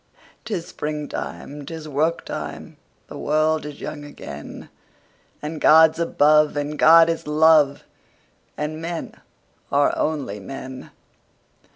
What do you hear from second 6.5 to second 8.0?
and God is love,